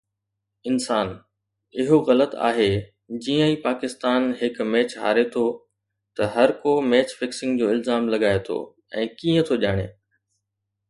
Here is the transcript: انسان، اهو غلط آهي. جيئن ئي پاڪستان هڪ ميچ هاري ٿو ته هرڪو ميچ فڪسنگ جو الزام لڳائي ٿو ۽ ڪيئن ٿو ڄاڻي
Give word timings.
انسان، 0.69 1.09
اهو 1.81 1.97
غلط 2.07 2.31
آهي. 2.47 2.69
جيئن 3.25 3.43
ئي 3.49 3.57
پاڪستان 3.67 4.25
هڪ 4.41 4.67
ميچ 4.75 4.95
هاري 5.03 5.25
ٿو 5.35 5.43
ته 6.19 6.29
هرڪو 6.37 6.73
ميچ 6.93 7.13
فڪسنگ 7.19 7.61
جو 7.63 7.69
الزام 7.75 8.09
لڳائي 8.15 8.41
ٿو 8.49 8.57
۽ 9.03 9.05
ڪيئن 9.21 9.47
ٿو 9.51 9.59
ڄاڻي 9.65 9.85